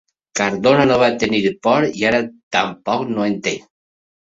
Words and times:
Cardona 0.37 0.85
no 0.93 0.97
va 1.03 1.11
tenir 1.25 1.43
por 1.69 1.87
i 2.01 2.11
ara 2.15 2.25
tampoc 2.61 3.09
no 3.17 3.33
en 3.33 3.41
té. 3.51 3.59